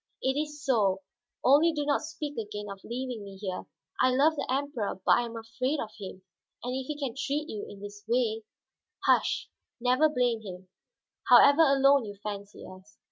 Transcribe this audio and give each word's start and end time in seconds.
"It 0.23 0.33
is 0.35 0.65
so, 0.65 1.03
only 1.43 1.73
do 1.73 1.85
not 1.85 2.01
speak 2.01 2.35
again 2.35 2.65
of 2.71 2.83
leaving 2.83 3.23
me 3.23 3.37
here. 3.37 3.67
I 4.01 4.09
love 4.09 4.35
the 4.35 4.47
Emperor, 4.51 4.99
but 5.05 5.11
I 5.11 5.21
am 5.25 5.37
afraid 5.37 5.79
of 5.79 5.91
him. 5.99 6.23
And 6.63 6.73
if 6.73 6.87
he 6.87 6.97
can 6.97 7.13
treat 7.15 7.47
you 7.47 7.67
in 7.69 7.81
this 7.81 8.03
way" 8.07 8.43
"Hush; 9.05 9.47
never 9.79 10.09
blame 10.09 10.41
him, 10.41 10.69
however 11.27 11.61
alone 11.61 12.05
you 12.05 12.15
fancy 12.15 12.65
us. 12.65 12.97